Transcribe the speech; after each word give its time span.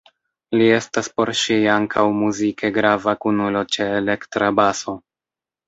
Li 0.61 0.69
estas 0.77 1.09
por 1.19 1.31
ŝi 1.41 1.57
ankaŭ 1.73 2.07
muzike 2.23 2.73
grava 2.79 3.15
kunulo 3.27 3.65
ĉe 3.77 3.89
elektra 4.01 4.51
baso. 4.65 5.01